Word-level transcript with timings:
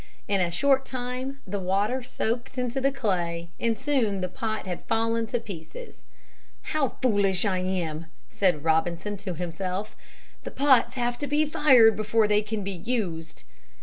In 0.27 0.41
a 0.41 0.49
short 0.49 0.83
time 0.83 1.41
the 1.45 1.59
water 1.59 2.01
soaked 2.01 2.57
into 2.57 2.81
the 2.81 2.91
clay 2.91 3.51
and 3.59 3.77
soon 3.77 4.21
the 4.21 4.27
pot 4.27 4.65
had 4.65 4.83
fallen 4.85 5.27
to 5.27 5.39
pieces. 5.39 6.01
"How 6.73 6.97
foolish 7.03 7.45
I 7.45 7.59
am!" 7.59 8.07
said 8.27 8.63
Robinson 8.63 9.15
to 9.17 9.35
himself; 9.35 9.95
"the 10.43 10.49
pots 10.49 10.95
have 10.95 11.19
to 11.19 11.27
be 11.27 11.45
fired 11.45 11.95
before 11.95 12.27
they 12.27 12.41
can 12.41 12.63
be 12.63 12.71
used." 12.71 13.43